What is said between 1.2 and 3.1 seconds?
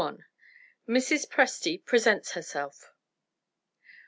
Presty Presents Herself.